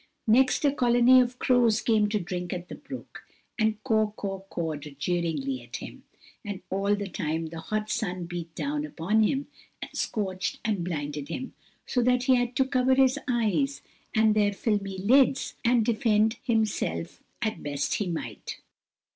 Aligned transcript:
Next, 0.25 0.65
a 0.65 0.71
colony 0.71 1.21
of 1.21 1.37
crows 1.37 1.79
came 1.79 2.09
to 2.09 2.19
drink 2.19 2.51
at 2.53 2.69
the 2.69 2.73
brook 2.75 3.23
and 3.59 3.77
"caw, 3.83 4.09
caw, 4.13 4.39
caw'd" 4.49 4.95
jeeringly 4.97 5.61
at 5.61 5.75
him; 5.75 6.05
and 6.43 6.63
all 6.71 6.95
the 6.95 7.07
time 7.07 7.49
the 7.49 7.59
hot 7.59 7.87
sun 7.91 8.25
beat 8.25 8.55
down 8.55 8.83
upon 8.83 9.21
him 9.21 9.45
and 9.79 9.91
scorched 9.93 10.59
and 10.65 10.83
blinded 10.83 11.27
him, 11.27 11.53
so 11.85 12.01
that 12.01 12.23
he 12.23 12.33
had 12.33 12.55
to 12.55 12.65
cover 12.65 12.95
his 12.95 13.19
eyes 13.27 13.83
with 14.15 14.33
their 14.33 14.53
filmy 14.53 14.97
lids, 14.97 15.53
and 15.63 15.85
defend 15.85 16.39
himself 16.41 17.21
as 17.43 17.53
best 17.59 17.93
he 17.93 18.07
might. 18.07 18.57